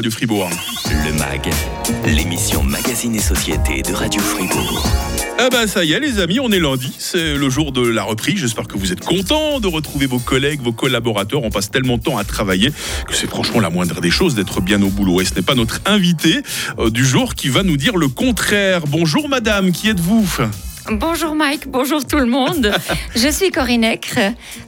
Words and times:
Radio 0.00 0.10
Fribourg. 0.12 0.48
Le 1.04 1.12
MAG, 1.12 1.50
l'émission 2.06 2.62
Magazine 2.62 3.14
et 3.16 3.20
Société 3.20 3.82
de 3.82 3.92
Radio 3.92 4.22
Fribourg. 4.22 4.88
Ah 5.38 5.50
bah 5.50 5.66
ça 5.66 5.84
y 5.84 5.92
est 5.92 6.00
les 6.00 6.20
amis, 6.20 6.40
on 6.40 6.50
est 6.50 6.58
lundi, 6.58 6.90
c'est 6.98 7.34
le 7.34 7.50
jour 7.50 7.70
de 7.70 7.86
la 7.86 8.02
reprise. 8.02 8.38
J'espère 8.38 8.66
que 8.66 8.78
vous 8.78 8.92
êtes 8.92 9.04
contents 9.04 9.60
de 9.60 9.66
retrouver 9.66 10.06
vos 10.06 10.18
collègues, 10.18 10.62
vos 10.62 10.72
collaborateurs. 10.72 11.42
On 11.42 11.50
passe 11.50 11.70
tellement 11.70 11.98
de 11.98 12.02
temps 12.02 12.16
à 12.16 12.24
travailler 12.24 12.72
que 13.06 13.14
c'est 13.14 13.26
franchement 13.26 13.60
la 13.60 13.68
moindre 13.68 14.00
des 14.00 14.10
choses 14.10 14.34
d'être 14.34 14.62
bien 14.62 14.80
au 14.80 14.88
boulot. 14.88 15.20
Et 15.20 15.26
ce 15.26 15.34
n'est 15.34 15.42
pas 15.42 15.54
notre 15.54 15.82
invité 15.84 16.40
euh, 16.78 16.88
du 16.88 17.04
jour 17.04 17.34
qui 17.34 17.50
va 17.50 17.62
nous 17.62 17.76
dire 17.76 17.98
le 17.98 18.08
contraire. 18.08 18.86
Bonjour 18.86 19.28
madame, 19.28 19.70
qui 19.70 19.90
êtes-vous? 19.90 20.26
Bonjour 20.90 21.36
Mike, 21.36 21.68
bonjour 21.68 22.04
tout 22.04 22.18
le 22.18 22.26
monde. 22.26 22.72
je 23.14 23.28
suis 23.28 23.52
Corinne 23.52 23.84
Ecre, 23.84 24.18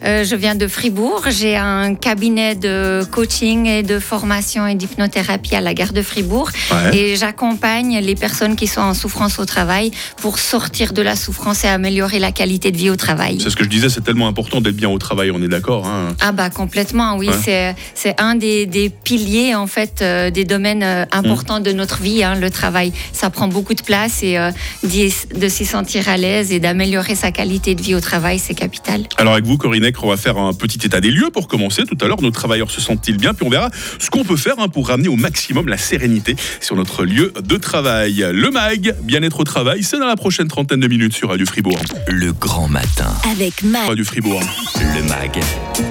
euh, 0.05 0.23
je 0.23 0.37
viens 0.37 0.55
de 0.55 0.69
Fribourg. 0.69 1.25
J'ai 1.29 1.57
un 1.57 1.97
cabinet 1.97 2.55
de 2.55 3.03
coaching 3.11 3.67
et 3.67 3.83
de 3.83 3.99
formation 3.99 4.65
et 4.69 4.77
d'hypnothérapie 4.77 5.57
à 5.57 5.61
la 5.61 5.75
gare 5.75 5.93
de 5.93 6.01
Fribourg. 6.01 6.53
Et 6.93 7.17
j'accompagne 7.17 7.99
les 7.99 8.15
personnes 8.15 8.55
qui 8.55 8.69
sont 8.69 8.83
en 8.83 8.95
souffrance 8.95 9.41
au 9.41 9.47
travail 9.47 9.91
pour 10.19 10.39
sortir 10.39 10.93
de 10.93 11.03
la 11.03 11.17
souffrance 11.17 11.65
et 11.65 11.69
améliorer 11.69 12.21
la 12.21 12.31
qualité 12.31 12.71
de 12.71 12.77
vie 12.77 12.91
au 12.91 12.97
travail. 12.97 13.41
C'est 13.43 13.51
ce 13.51 13.57
que 13.57 13.65
je 13.65 13.69
disais, 13.69 13.89
c'est 13.89 14.05
tellement 14.05 14.29
important 14.29 14.61
d'être 14.61 14.77
bien 14.77 14.91
au 14.91 14.99
travail, 14.99 15.33
on 15.33 15.43
est 15.43 15.49
d'accord 15.49 15.89
hein 15.89 16.15
Ah 16.21 16.31
bah 16.31 16.51
complètement, 16.51 17.17
oui. 17.17 17.31
C'est 17.43 18.21
un 18.21 18.37
des, 18.37 18.93
piliers, 19.03 19.57
en 19.57 19.67
fait, 19.67 20.03
euh, 20.03 20.31
des 20.31 20.45
domaines 20.45 20.85
euh, 20.85 21.05
importants 21.11 21.59
de 21.59 21.73
notre 21.73 22.01
vie, 22.01 22.23
hein, 22.23 22.37
le 22.37 22.51
travail. 22.51 22.93
Ça 23.13 23.29
prend 23.29 23.49
beaucoup 23.49 23.75
de 23.75 23.83
place 23.83 24.23
et 24.23 24.39
de 24.85 25.49
s'y 25.49 25.65
sentir 25.65 26.12
à 26.13 26.19
l'aise 26.19 26.53
et 26.53 26.61
d'améliorer 26.61 27.15
sa 27.15 27.33
qualité 27.33 27.75
de 27.75 27.81
vie 27.81 27.95
au 27.95 28.01
travail, 28.01 28.39
c'est 28.39 28.53
capital. 28.55 29.05
Alors 29.17 29.33
avec 29.33 29.47
vous, 29.47 29.57
Corinne 29.57 29.91
on 30.03 30.09
va 30.09 30.19
faire 30.19 30.37
un 30.37 30.53
petit 30.53 30.87
état 30.87 31.01
des 31.01 31.11
lieux 31.11 31.31
pour 31.31 31.49
commencer. 31.49 31.85
Tout 31.85 31.97
à 32.03 32.07
l'heure, 32.07 32.21
nos 32.21 32.31
travailleurs 32.31 32.71
se 32.71 32.83
sentent-ils 32.83 33.17
bien? 33.17 33.33
Puis 33.33 33.47
on 33.47 33.51
verra 33.51 33.71
ce 33.99 34.11
qu'on 34.11 34.23
peut 34.23 34.37
faire 34.37 34.57
hein, 34.59 34.69
pour 34.69 34.89
ramener 34.89 35.09
au 35.09 35.17
maximum 35.17 35.69
la 35.69 35.79
sérénité 35.79 36.37
sur 36.61 36.77
notre 36.77 37.05
lieu 37.05 37.33
de 37.43 37.57
travail. 37.57 38.27
Le 38.31 38.51
MAG, 38.51 38.95
bien-être 39.03 39.41
au 39.41 39.45
travail, 39.45 39.83
c'est 39.83 39.99
dans 39.99 40.07
la 40.07 40.17
prochaine 40.17 40.49
trentaine 40.49 40.81
de 40.81 40.89
minutes 40.89 41.15
sur 41.15 41.31
Radio 41.31 41.47
Fribourg. 41.47 41.81
Le 42.09 42.33
grand 42.33 42.69
matin. 42.69 43.11
Avec 43.31 43.63
MAG. 43.63 43.89
Radio 43.89 44.05
Fribourg. 44.05 44.43
Le 44.77 45.03
MAG, 45.09 45.41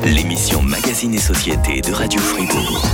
l'émission 0.05 0.61
Magazine 0.61 1.15
et 1.15 1.19
Société 1.19 1.81
de 1.81 1.91
Radio 1.91 2.19
Fribourg. 2.19 2.85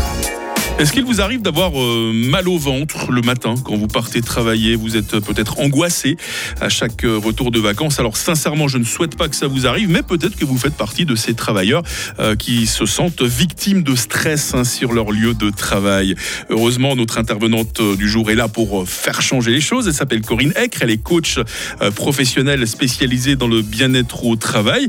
Est-ce 0.79 0.91
qu'il 0.91 1.05
vous 1.05 1.21
arrive 1.21 1.41
d'avoir 1.41 1.71
euh, 1.81 2.11
mal 2.13 2.47
au 2.47 2.59
ventre 2.59 3.11
le 3.11 3.23
matin 3.23 3.55
quand 3.63 3.75
vous 3.75 3.87
partez 3.87 4.21
travailler? 4.21 4.75
Vous 4.75 4.95
êtes 4.95 5.19
peut-être 5.21 5.59
angoissé 5.59 6.17
à 6.61 6.69
chaque 6.69 7.03
euh, 7.03 7.17
retour 7.17 7.49
de 7.49 7.59
vacances. 7.59 7.99
Alors 7.99 8.15
sincèrement, 8.15 8.67
je 8.67 8.77
ne 8.77 8.83
souhaite 8.83 9.17
pas 9.17 9.27
que 9.27 9.35
ça 9.35 9.47
vous 9.47 9.65
arrive, 9.65 9.89
mais 9.89 10.03
peut-être 10.03 10.35
que 10.35 10.45
vous 10.45 10.59
faites 10.59 10.75
partie 10.75 11.05
de 11.05 11.15
ces 11.15 11.33
travailleurs 11.33 11.81
euh, 12.19 12.35
qui 12.35 12.67
se 12.67 12.85
sentent 12.85 13.23
victimes 13.23 13.81
de 13.81 13.95
stress 13.95 14.53
hein, 14.53 14.63
sur 14.63 14.93
leur 14.93 15.11
lieu 15.11 15.33
de 15.33 15.49
travail. 15.49 16.13
Heureusement, 16.51 16.95
notre 16.95 17.17
intervenante 17.17 17.81
du 17.97 18.07
jour 18.07 18.29
est 18.29 18.35
là 18.35 18.47
pour 18.47 18.87
faire 18.87 19.23
changer 19.23 19.49
les 19.49 19.61
choses. 19.61 19.87
Elle 19.87 19.95
s'appelle 19.95 20.21
Corinne 20.21 20.53
Eck. 20.55 20.77
Elle 20.81 20.91
est 20.91 21.01
coach 21.01 21.39
professionnelle 21.95 22.67
spécialisée 22.67 23.35
dans 23.35 23.47
le 23.47 23.63
bien-être 23.63 24.25
au 24.25 24.35
travail. 24.35 24.87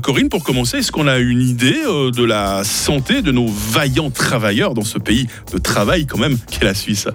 Corinne, 0.00 0.28
pour 0.28 0.44
commencer, 0.44 0.78
est-ce 0.78 0.92
qu'on 0.92 1.08
a 1.08 1.18
une 1.18 1.42
idée 1.42 1.80
de 1.84 2.24
la 2.24 2.62
santé 2.62 3.20
de 3.20 3.32
nos 3.32 3.48
vaillants 3.48 4.10
travailleurs 4.10 4.74
dans 4.74 4.84
ce 4.84 4.98
pays? 4.98 5.23
De 5.52 5.58
travail 5.58 6.06
quand 6.06 6.18
même 6.18 6.36
qu'est 6.50 6.64
la 6.64 6.74
Suisse. 6.74 7.08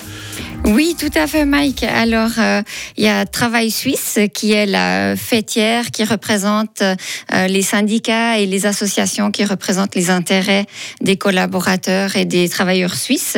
Oui, 0.66 0.96
tout 1.00 1.12
à 1.16 1.26
fait, 1.26 1.46
Mike. 1.46 1.84
Alors, 1.84 2.32
euh, 2.38 2.62
il 2.98 3.06
y 3.06 3.08
a 3.08 3.26
Travail 3.26 3.72
Suisse 3.72 4.20
qui 4.34 4.52
est 4.52 4.66
la 4.66 5.16
fêtière 5.16 5.92
qui 5.92 6.04
représente 6.04 6.82
euh, 6.82 7.48
les 7.48 7.62
syndicats 7.62 8.38
et 8.38 8.46
les 8.46 8.66
associations 8.66 9.32
qui 9.32 9.46
représentent 9.46 9.96
les 9.96 10.10
intérêts 10.10 10.66
des 11.02 11.18
collaborateurs 11.18 12.16
et 12.16 12.26
des 12.26 12.50
travailleurs 12.50 12.96
suisses 12.96 13.38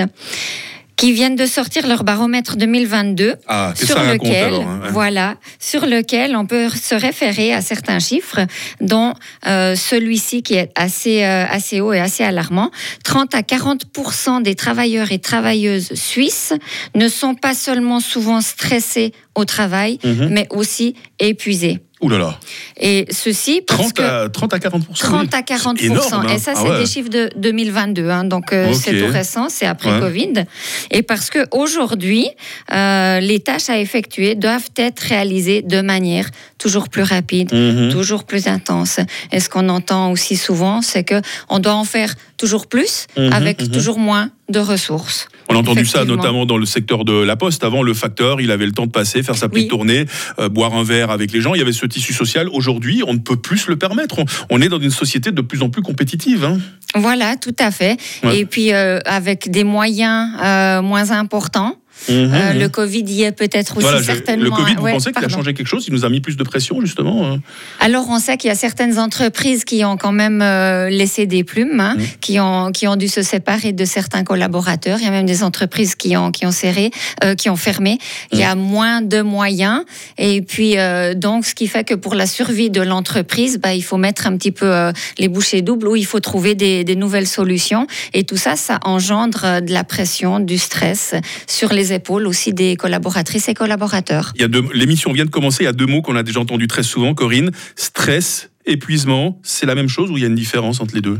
qui 1.02 1.14
viennent 1.14 1.36
de 1.36 1.48
sortir 1.48 1.88
leur 1.88 2.04
baromètre 2.04 2.58
2022, 2.58 3.34
ah, 3.48 3.74
sur 3.76 3.98
lequel, 4.04 4.54
hein, 4.54 4.82
voilà, 4.92 5.36
sur 5.58 5.88
lequel 5.88 6.36
on 6.36 6.46
peut 6.46 6.70
se 6.70 6.94
référer 6.94 7.56
à 7.56 7.62
certains 7.62 7.98
chiffres, 7.98 8.42
dont 8.82 9.16
euh, 9.48 9.76
celui-ci 9.76 10.44
qui 10.44 10.54
est 10.54 10.70
assez 10.76 11.24
euh, 11.24 11.46
assez 11.50 11.82
haut 11.82 11.92
et 11.92 12.00
assez 12.00 12.24
alarmant. 12.24 12.70
30 13.04 13.34
à 13.34 13.42
40% 13.42 14.44
des 14.44 14.54
travailleurs 14.54 15.12
et 15.12 15.18
travailleuses 15.18 15.92
suisses 15.96 16.54
ne 16.94 17.08
sont 17.08 17.34
pas 17.34 17.56
seulement 17.56 18.00
souvent 18.00 18.40
stressés 18.40 19.12
au 19.34 19.44
travail, 19.44 19.98
mhm. 20.04 20.28
mais 20.30 20.48
aussi 20.52 20.94
épuisés. 21.30 21.80
Ouh 22.02 22.10
là 22.10 22.18
là. 22.18 22.40
Et 22.80 23.06
ceci 23.12 23.62
parce 23.62 23.94
30 23.94 24.00
à, 24.00 24.30
30 24.30 24.54
à 24.56 24.60
40 24.60 24.82
30 24.92 25.34
à 25.36 25.44
40 25.44 25.82
énorme, 25.84 26.28
Et 26.30 26.40
ça, 26.40 26.54
ah 26.56 26.64
c'est 26.64 26.80
des 26.80 26.88
chiffres 26.88 27.10
de 27.10 27.30
2022. 27.36 28.10
Hein, 28.10 28.24
donc, 28.24 28.54
euh, 28.54 28.74
c'est 28.74 28.98
tout 28.98 29.12
récent, 29.12 29.50
c'est 29.50 29.68
après 29.68 30.00
Covid. 30.00 30.46
Et 30.90 31.04
parce 31.04 31.30
qu'aujourd'hui, 31.30 32.28
euh, 32.74 33.20
les 33.20 33.40
tâches 33.40 33.70
à 33.70 33.78
effectuer 33.78 34.34
doivent 34.34 34.70
être 34.78 35.00
réalisées 35.00 35.62
de 35.62 35.82
manière 35.82 36.28
toujours 36.58 36.90
plus 36.90 37.04
rapide, 37.04 37.54
mhm. 37.54 37.92
toujours 37.92 38.24
plus 38.24 38.48
intense. 38.48 39.00
Et 39.32 39.40
ce 39.40 39.48
qu'on 39.50 39.70
entend 39.70 40.12
aussi 40.12 40.38
souvent, 40.38 40.82
c'est 40.82 41.04
qu'on 41.04 41.60
doit 41.60 41.76
en 41.76 41.86
faire 41.86 42.16
toujours 42.42 42.66
plus 42.66 43.06
mhm, 43.18 43.32
avec 43.32 43.62
mhm. 43.62 43.70
toujours 43.70 44.00
moins 44.00 44.32
de 44.50 44.58
ressources. 44.60 45.28
On 45.48 45.56
a 45.56 45.60
entendu 45.60 45.86
ça 45.86 46.06
notamment 46.06 46.46
dans 46.46 46.58
le 46.58 46.66
secteur 46.66 47.06
de 47.06 47.14
la 47.14 47.36
poste. 47.36 47.64
Avant, 47.64 47.84
le 47.84 47.94
facteur, 47.94 48.42
il 48.42 48.52
avait 48.52 48.66
le 48.66 48.72
temps 48.72 48.88
de 48.88 48.92
passer, 48.92 49.22
faire 49.22 49.38
sa 49.38 49.48
petite 49.48 49.70
tournée, 49.70 50.06
euh, 50.40 50.50
boire 50.50 50.74
un 50.74 50.84
verre 50.84 51.12
avec 51.12 51.32
les 51.32 51.40
gens. 51.40 51.54
Il 51.54 51.60
y 51.60 51.62
avait 51.62 51.72
ce 51.72 51.86
tissu 51.86 52.14
social. 52.14 52.50
Aujourd'hui, 52.50 53.04
on 53.08 53.14
ne 53.14 53.20
peut 53.20 53.36
plus 53.36 53.60
se 53.60 53.70
le 53.70 53.78
permettre. 53.78 54.18
On, 54.50 54.62
est 54.62 54.70
dans 54.70 54.80
une 54.80 54.92
société 54.92 55.32
de 55.32 55.42
plus 55.42 55.62
en 55.62 55.70
plus 55.70 55.84
compétitive. 55.84 56.44
Hein. 56.44 56.58
Voilà, 56.96 57.36
tout 57.38 57.56
à 57.60 57.72
fait. 57.72 57.98
Et 58.34 58.46
puis, 58.46 58.74
euh, 58.74 59.00
avec 59.06 59.52
des 59.52 59.64
moyens 59.64 60.30
euh, 60.44 60.82
moins 60.82 61.12
importants. 61.12 61.78
Mhm, 62.10 62.34
euh, 62.34 62.54
le 62.54 62.66
mhm. 62.66 62.70
Covid 62.70 63.04
y 63.04 63.24
est 63.24 63.32
peut-être 63.32 63.78
aussi 63.78 64.04
certainement. 64.04 64.44
Le 64.46 64.52
Covid, 64.52 64.76
vous 64.76 64.88
pensez 64.88 65.12
qu'il 65.12 65.24
a 65.24 65.30
changé 65.30 65.54
quelque 65.54 65.68
chose? 65.68 65.86
Il 65.88 65.94
nous 65.94 66.06
a 66.06 66.10
mis 66.10 66.20
plus 66.20 66.36
de 66.36 66.44
pression, 66.44 66.82
justement 66.82 67.32
hein 67.32 67.40
Alors, 67.80 68.08
on 68.10 68.20
sait 68.20 68.38
qu'il 68.38 68.48
y 68.48 68.52
a 68.52 68.56
certaines 68.56 68.98
entreprises 68.98 69.64
qui 69.66 69.86
ont 69.86 69.98
quand 69.98 70.12
même 70.12 70.42
euh, 70.42 70.90
laissé 70.90 71.26
des 71.26 71.44
plumes, 71.44 71.80
hein, 71.80 71.96
mhm. 71.98 72.06
qui, 72.20 72.40
ont, 72.40 72.72
qui 72.72 72.88
ont 72.88 72.96
dû 72.96 73.08
se 73.08 73.22
séparer 73.22 73.72
de 73.72 73.86
certains 73.86 74.24
collaborateurs. 74.24 74.98
Il 75.00 75.06
y 75.06 75.08
a 75.08 75.12
même 75.12 75.26
des 75.26 75.44
entreprises 75.44 75.96
qui 75.96 76.18
ont, 76.18 76.32
qui 76.32 76.46
ont 76.46 76.52
serré, 76.52 76.92
euh, 77.24 77.36
qui 77.36 77.50
ont 77.50 77.56
fermé. 77.56 78.00
Il 78.32 78.40
y 78.40 78.44
a 78.44 78.56
moins 78.56 79.02
de 79.02 79.22
moyens. 79.22 79.84
Et 80.18 80.42
puis, 80.42 80.76
donc, 81.16 81.46
ce 81.46 81.54
qui 81.54 81.68
fait 81.68 81.84
que 81.84 81.94
pour 81.94 82.16
la 82.16 82.26
survie 82.26 82.70
de 82.70 82.82
l'entreprise, 82.82 83.60
bah, 83.60 83.74
il 83.74 83.84
faut 83.84 83.98
mettre 83.98 84.28
un 84.28 84.38
petit 84.38 84.52
peu 84.52 84.92
les 85.18 85.28
bouchées 85.28 85.62
doubles 85.62 85.88
ou 85.88 85.96
il 85.96 86.06
faut 86.06 86.20
trouver 86.20 86.56
des, 86.56 86.84
des 86.84 86.96
nouvelles 86.96 87.28
solutions. 87.28 87.88
Et 88.14 88.24
tout 88.24 88.38
ça, 88.38 88.56
ça 88.56 88.80
engendre 88.84 89.62
de 89.62 89.72
la 89.72 89.84
pression, 89.84 90.40
du 90.40 90.58
stress 90.58 91.16
sur 91.48 91.74
les 91.74 91.91
épaules 91.92 92.28
aussi 92.28 92.54
des 92.54 92.76
collaboratrices 92.76 93.50
et 93.50 93.54
collaborateurs. 93.54 94.34
L'émission 94.74 95.12
vient 95.12 95.26
de 95.26 95.30
commencer, 95.30 95.64
il 95.64 95.66
y 95.66 95.70
a 95.70 95.74
deux 95.74 95.86
mots 95.86 96.02
qu'on 96.02 96.16
a 96.16 96.24
déjà 96.24 96.40
entendus 96.40 96.68
très 96.68 96.84
souvent, 96.84 97.14
Corinne. 97.14 97.52
Stress, 97.76 98.50
épuisement, 98.66 99.40
c'est 99.44 99.66
la 99.66 99.76
même 99.76 99.90
chose 99.90 100.12
ou 100.12 100.18
il 100.18 100.22
y 100.22 100.26
a 100.26 100.28
une 100.28 100.36
différence 100.36 100.82
entre 100.82 100.96
les 100.96 101.02
deux? 101.02 101.20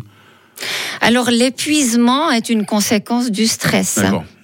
Alors 1.02 1.32
l'épuisement 1.32 2.30
est 2.30 2.50
une 2.50 2.66
conséquence 2.66 3.32
du 3.32 3.48
stress. 3.48 4.00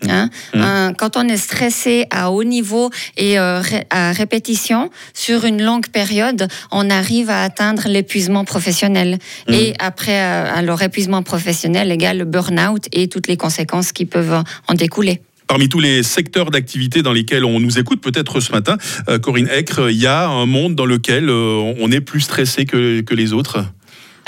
Hein. 0.09 0.29
Mmh. 0.53 0.93
Quand 0.97 1.17
on 1.17 1.27
est 1.27 1.37
stressé 1.37 2.05
à 2.09 2.31
haut 2.31 2.43
niveau 2.43 2.89
et 3.17 3.37
euh, 3.37 3.61
à 3.89 4.11
répétition 4.13 4.89
sur 5.13 5.45
une 5.45 5.61
longue 5.61 5.87
période, 5.89 6.47
on 6.71 6.89
arrive 6.89 7.29
à 7.29 7.43
atteindre 7.43 7.87
l'épuisement 7.87 8.45
professionnel. 8.45 9.19
Mmh. 9.47 9.53
Et 9.53 9.73
après, 9.79 10.19
euh, 10.19 10.55
alors 10.55 10.81
épuisement 10.81 11.21
professionnel 11.21 11.91
égale 11.91 12.17
le 12.17 12.25
burn-out 12.25 12.87
et 12.91 13.07
toutes 13.07 13.27
les 13.27 13.37
conséquences 13.37 13.91
qui 13.91 14.05
peuvent 14.05 14.43
en 14.67 14.73
découler. 14.73 15.21
Parmi 15.47 15.69
tous 15.69 15.79
les 15.79 16.03
secteurs 16.03 16.51
d'activité 16.51 17.01
dans 17.01 17.13
lesquels 17.13 17.45
on 17.45 17.59
nous 17.59 17.79
écoute, 17.79 18.01
peut-être 18.01 18.39
ce 18.39 18.51
matin, 18.51 18.77
euh, 19.07 19.17
Corinne 19.17 19.49
Eckre, 19.49 19.89
il 19.89 19.97
y 19.97 20.07
a 20.07 20.27
un 20.27 20.45
monde 20.45 20.75
dans 20.75 20.85
lequel 20.85 21.29
euh, 21.29 21.73
on 21.79 21.91
est 21.91 22.01
plus 22.01 22.21
stressé 22.21 22.65
que, 22.65 23.01
que 23.01 23.15
les 23.15 23.33
autres 23.33 23.65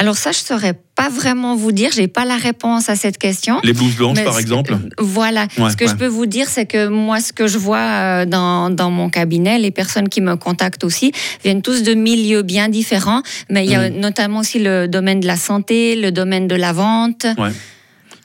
alors 0.02 0.16
ça, 0.16 0.32
je 0.32 0.38
saurais 0.38 0.80
pas 0.96 1.10
vraiment 1.10 1.58
vous 1.58 1.74
dire. 1.74 1.90
J'ai 1.94 2.08
pas 2.08 2.24
la 2.24 2.38
réponse 2.38 2.88
à 2.88 2.96
cette 2.96 3.18
question. 3.18 3.60
Les 3.66 3.74
blouses 3.74 3.98
blanches, 3.98 4.24
par 4.24 4.40
exemple. 4.40 4.78
Voilà. 4.98 5.48
ce 5.50 5.76
que 5.76 5.88
je 5.88 5.94
peux 5.94 6.08
vous 6.08 6.26
dire, 6.26 6.48
c'est 6.48 6.66
que 6.66 6.88
moi, 6.88 7.20
ce 7.20 7.34
que 7.34 7.48
je 7.48 7.58
vois 7.58 7.80
euh, 7.80 8.26
dans, 8.26 8.70
dans, 8.70 8.90
mon 8.92 9.10
cabinet, 9.10 9.60
les 9.60 9.72
personnes 9.72 10.08
qui 10.08 10.22
me 10.22 10.38
contactent 10.38 10.86
aussi 10.86 11.12
viennent 11.44 11.62
tous 11.62 11.84
de 11.84 11.96
milieux 11.96 12.44
bien 12.44 12.70
différents, 12.70 13.24
mais 13.50 13.66
il 13.66 13.72
y 13.72 13.76
a 13.76 13.90
mm. 13.90 13.96
notamment 13.96 14.40
aussi 14.40 14.60
le 14.60 14.88
domaine 14.88 15.20
de 15.20 15.28
la 15.28 15.36
santé, 15.36 15.98
le 15.98 16.14
domaine 16.14 16.48
de 16.48 16.56
la 16.56 16.72
vente. 16.72 17.28
Ouais. 17.38 17.52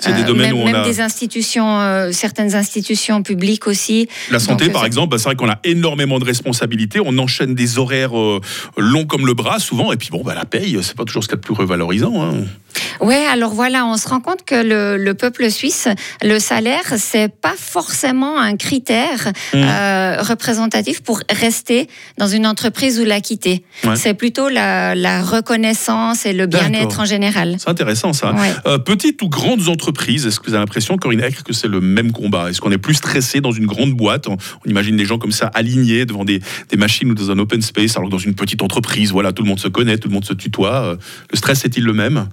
C'est 0.01 0.13
des 0.13 0.23
euh, 0.23 0.25
domaines 0.25 0.53
même, 0.53 0.57
où 0.57 0.63
on 0.63 0.73
même 0.73 0.85
des 0.85 1.01
institutions, 1.01 1.81
euh, 1.81 2.13
certaines 2.13 2.55
institutions 2.55 3.23
publiques 3.23 3.67
aussi. 3.67 4.09
La 4.31 4.39
santé, 4.39 4.69
par 4.71 4.85
exemple, 4.85 5.11
bah, 5.11 5.19
c'est 5.19 5.25
vrai 5.25 5.37
qu'on 5.37 5.49
a 5.49 5.59
énormément 5.65 6.19
de 6.19 6.25
responsabilités. 6.25 7.01
On 7.05 7.17
enchaîne 7.19 7.55
des 7.55 7.79
horaires 7.79 8.19
euh, 8.19 8.41
longs 8.77 9.07
comme 9.07 9.27
le 9.27 9.35
bras, 9.35 9.59
souvent. 9.59 9.93
Et 9.93 9.97
puis, 9.97 10.09
bon, 10.11 10.23
bah, 10.23 10.35
la 10.35 10.45
paye, 10.45 10.79
c'est 10.83 10.97
pas 10.97 11.05
toujours 11.05 11.23
ce 11.23 11.29
qu'il 11.29 11.37
y 11.37 11.39
a 11.39 11.41
de 11.41 11.47
plus 11.47 11.55
revalorisant. 11.55 12.23
Hein. 12.23 12.45
Oui, 13.01 13.15
alors 13.15 13.55
voilà, 13.55 13.87
on 13.87 13.97
se 13.97 14.09
rend 14.09 14.21
compte 14.21 14.45
que 14.45 14.97
le, 14.97 15.15
peuple 15.15 15.49
suisse, 15.51 15.89
le 16.23 16.41
salaire, 16.41 16.83
c'est 16.97 17.29
pas 17.29 17.55
forcément 17.57 18.39
un 18.39 18.57
critère 18.57 19.33
mmh. 19.53 19.63
représentatif 20.21 21.01
pour 21.01 21.21
rester 21.31 21.89
dans 22.19 22.27
une 22.27 22.47
entreprise 22.49 22.99
ou 22.99 23.05
la 23.05 23.21
quitter. 23.21 23.65
C'est 23.95 24.15
plutôt 24.15 24.49
la, 24.49 25.23
reconnaissance 25.23 26.27
et 26.27 26.33
le 26.33 26.47
bien-être 26.47 26.99
en 26.99 27.05
général. 27.05 27.57
C'est 27.59 27.71
intéressant 27.71 28.13
ça. 28.13 28.35
petites 28.85 29.23
ou 29.23 29.29
grandes 29.29 29.69
entreprises 29.69 29.85
est-ce 30.09 30.41
que 30.41 30.47
vous 30.47 30.55
avez 30.55 30.61
l'impression, 30.61 30.97
Corinne 30.97 31.23
que 31.45 31.53
c'est 31.53 31.69
le 31.69 31.81
même 31.81 32.13
combat? 32.13 32.51
Est-ce 32.51 32.61
qu'on 32.61 32.71
est 32.71 32.79
plus 32.79 32.95
stressé 32.95 33.41
dans 33.41 33.53
une 33.53 33.67
grande 33.67 33.93
boîte? 33.93 34.29
On, 34.29 34.37
imagine 34.67 34.97
des 34.97 35.05
gens 35.05 35.19
comme 35.19 35.33
ça 35.33 35.47
alignés 35.49 36.05
devant 36.05 36.25
des, 36.25 36.41
des, 36.71 36.77
machines 36.77 37.11
ou 37.11 37.15
dans 37.15 37.31
un 37.31 37.39
open 37.39 37.63
space, 37.63 37.97
alors 37.97 38.09
que 38.09 38.13
dans 38.13 38.19
une 38.19 38.35
petite 38.35 38.63
entreprise, 38.63 39.13
voilà, 39.13 39.33
tout 39.33 39.43
le 39.43 39.49
monde 39.49 39.61
se 39.61 39.69
connaît, 39.69 39.99
tout 39.99 40.09
le 40.09 40.15
monde 40.15 40.25
se 40.25 40.35
tutoie. 40.35 40.99
Le 41.31 41.37
stress 41.37 41.65
est-il 41.65 41.85
le 41.85 41.93
même? 41.93 42.29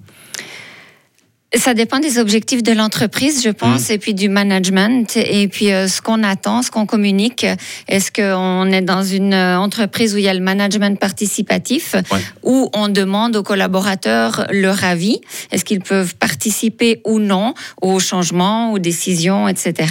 Ça 1.54 1.74
dépend 1.74 1.98
des 1.98 2.18
objectifs 2.18 2.62
de 2.62 2.72
l'entreprise, 2.72 3.42
je 3.42 3.50
pense, 3.50 3.88
mmh. 3.88 3.92
et 3.92 3.98
puis 3.98 4.14
du 4.14 4.28
management, 4.28 5.16
et 5.16 5.48
puis 5.48 5.70
euh, 5.70 5.86
ce 5.86 6.00
qu'on 6.00 6.22
attend, 6.22 6.62
ce 6.62 6.70
qu'on 6.70 6.86
communique. 6.86 7.46
Est-ce 7.88 8.10
qu'on 8.10 8.70
est 8.70 8.80
dans 8.80 9.02
une 9.02 9.34
euh, 9.34 9.58
entreprise 9.58 10.14
où 10.14 10.18
il 10.18 10.24
y 10.24 10.28
a 10.28 10.34
le 10.34 10.40
management 10.40 10.98
participatif, 10.98 11.94
ouais. 12.10 12.20
où 12.42 12.70
on 12.74 12.88
demande 12.88 13.36
aux 13.36 13.42
collaborateurs 13.42 14.46
leur 14.50 14.82
avis? 14.84 15.20
Est-ce 15.50 15.64
qu'ils 15.64 15.80
peuvent 15.80 16.14
participer 16.16 17.00
ou 17.04 17.18
non 17.18 17.54
aux 17.80 18.00
changements, 18.00 18.72
aux 18.72 18.78
décisions, 18.78 19.46
etc. 19.46 19.88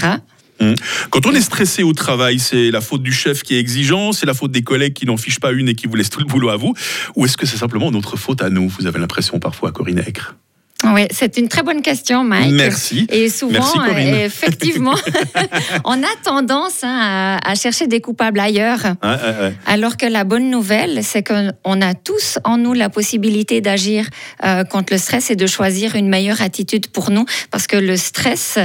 Mmh. 0.59 0.73
Quand 1.11 1.25
on 1.27 1.31
est 1.31 1.41
stressé 1.41 1.83
au 1.83 1.93
travail, 1.93 2.39
c'est 2.39 2.71
la 2.71 2.81
faute 2.81 3.03
du 3.03 3.11
chef 3.11 3.43
qui 3.43 3.55
est 3.55 3.59
exigeant, 3.59 4.13
c'est 4.13 4.25
la 4.25 4.33
faute 4.33 4.51
des 4.51 4.63
collègues 4.63 4.93
qui 4.93 5.05
n'en 5.05 5.17
fichent 5.17 5.39
pas 5.39 5.51
une 5.51 5.69
et 5.69 5.75
qui 5.75 5.87
vous 5.87 5.95
laissent 5.95 6.09
tout 6.09 6.19
le 6.19 6.25
boulot 6.25 6.49
à 6.49 6.57
vous, 6.57 6.73
ou 7.15 7.25
est-ce 7.25 7.37
que 7.37 7.45
c'est 7.45 7.57
simplement 7.57 7.91
notre 7.91 8.17
faute 8.17 8.41
à 8.41 8.49
nous 8.49 8.67
Vous 8.67 8.87
avez 8.87 8.99
l'impression 8.99 9.39
parfois, 9.39 9.71
Corinne 9.71 9.99
Eckre 9.99 10.35
oui, 10.83 11.07
c'est 11.11 11.37
une 11.37 11.47
très 11.47 11.63
bonne 11.63 11.81
question, 11.81 12.23
Mike. 12.23 12.53
Merci. 12.53 13.07
Et 13.09 13.29
souvent, 13.29 13.65
Merci, 13.75 14.09
effectivement, 14.23 14.95
on 15.85 16.01
a 16.01 16.15
tendance 16.23 16.83
hein, 16.83 17.39
à, 17.43 17.55
chercher 17.55 17.87
des 17.87 18.01
coupables 18.01 18.39
ailleurs. 18.39 18.79
Ouais, 19.03 19.09
ouais, 19.09 19.53
alors 19.65 19.97
que 19.97 20.05
la 20.05 20.23
bonne 20.23 20.49
nouvelle, 20.49 21.03
c'est 21.03 21.23
qu'on 21.23 21.81
a 21.81 21.93
tous 21.93 22.39
en 22.43 22.57
nous 22.57 22.73
la 22.73 22.89
possibilité 22.89 23.61
d'agir 23.61 24.07
euh, 24.43 24.63
contre 24.63 24.93
le 24.93 24.97
stress 24.97 25.29
et 25.29 25.35
de 25.35 25.47
choisir 25.47 25.95
une 25.95 26.09
meilleure 26.09 26.41
attitude 26.41 26.87
pour 26.87 27.11
nous, 27.11 27.25
parce 27.51 27.67
que 27.67 27.77
le 27.77 27.95
stress, 27.97 28.57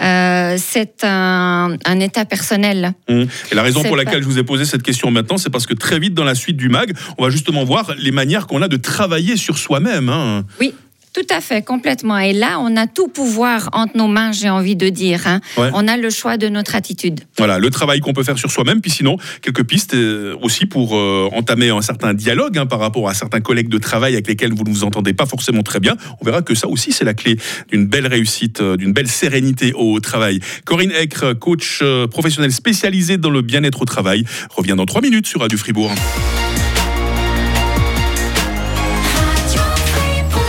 euh, 0.00 0.56
c'est 0.58 1.02
un, 1.02 1.76
un, 1.84 2.00
état 2.00 2.24
personnel. 2.24 2.94
Mmh. 3.08 3.22
Et 3.50 3.54
la 3.54 3.62
raison 3.62 3.82
pour 3.82 3.96
laquelle 3.96 4.14
pas... 4.14 4.20
je 4.20 4.26
vous 4.26 4.38
ai 4.38 4.44
posé 4.44 4.64
cette 4.64 4.82
question 4.82 5.10
maintenant, 5.10 5.38
c'est 5.38 5.50
parce 5.50 5.66
que 5.66 5.74
très 5.74 5.98
vite 5.98 6.14
dans 6.14 6.24
la 6.24 6.34
suite 6.34 6.56
du 6.56 6.68
MAG, 6.68 6.92
on 7.18 7.24
va 7.24 7.30
justement 7.30 7.64
voir 7.64 7.94
les 7.98 8.12
manières 8.12 8.46
qu'on 8.46 8.62
a 8.62 8.68
de 8.68 8.76
travailler 8.76 9.36
sur 9.36 9.58
soi-même. 9.58 10.08
Hein. 10.08 10.44
Oui. 10.60 10.74
Tout 11.14 11.22
à 11.30 11.40
fait, 11.40 11.64
complètement. 11.64 12.18
Et 12.18 12.32
là, 12.32 12.58
on 12.58 12.76
a 12.76 12.88
tout 12.88 13.06
pouvoir 13.06 13.68
entre 13.72 13.96
nos 13.96 14.08
mains, 14.08 14.32
j'ai 14.32 14.50
envie 14.50 14.74
de 14.74 14.88
dire. 14.88 15.28
Hein. 15.28 15.40
Ouais. 15.56 15.70
On 15.72 15.86
a 15.86 15.96
le 15.96 16.10
choix 16.10 16.36
de 16.36 16.48
notre 16.48 16.74
attitude. 16.74 17.20
Voilà, 17.38 17.60
le 17.60 17.70
travail 17.70 18.00
qu'on 18.00 18.12
peut 18.12 18.24
faire 18.24 18.36
sur 18.36 18.50
soi-même, 18.50 18.80
puis 18.80 18.90
sinon, 18.90 19.16
quelques 19.40 19.62
pistes 19.62 19.94
euh, 19.94 20.36
aussi 20.42 20.66
pour 20.66 20.96
euh, 20.96 21.28
entamer 21.32 21.70
un 21.70 21.82
certain 21.82 22.14
dialogue 22.14 22.58
hein, 22.58 22.66
par 22.66 22.80
rapport 22.80 23.08
à 23.08 23.14
certains 23.14 23.40
collègues 23.40 23.68
de 23.68 23.78
travail 23.78 24.14
avec 24.14 24.26
lesquels 24.26 24.52
vous 24.52 24.64
ne 24.64 24.70
vous 24.70 24.82
entendez 24.82 25.12
pas 25.12 25.26
forcément 25.26 25.62
très 25.62 25.78
bien. 25.78 25.96
On 26.20 26.24
verra 26.24 26.42
que 26.42 26.56
ça 26.56 26.66
aussi, 26.66 26.90
c'est 26.90 27.04
la 27.04 27.14
clé 27.14 27.38
d'une 27.70 27.86
belle 27.86 28.08
réussite, 28.08 28.60
euh, 28.60 28.76
d'une 28.76 28.92
belle 28.92 29.08
sérénité 29.08 29.72
au 29.72 30.00
travail. 30.00 30.40
Corinne 30.64 30.90
Eckre, 30.90 31.38
coach 31.38 31.80
professionnel 32.10 32.50
spécialisé 32.50 33.18
dans 33.18 33.30
le 33.30 33.40
bien-être 33.40 33.82
au 33.82 33.84
travail, 33.84 34.24
revient 34.50 34.74
dans 34.76 34.86
trois 34.86 35.00
minutes 35.00 35.28
sur 35.28 35.42
Radio 35.42 35.56
Fribourg. 35.56 35.92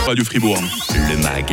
Radio 0.06 0.24
Fribourg. 0.24 0.62
Le 0.90 1.16
MAG, 1.20 1.52